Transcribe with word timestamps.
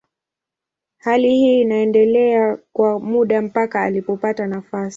Hali 0.97 1.29
hii 1.29 1.61
iliendelea 1.61 2.57
kwa 2.73 2.99
muda 2.99 3.41
mpaka 3.41 3.81
alipopata 3.81 4.47
nafasi. 4.47 4.89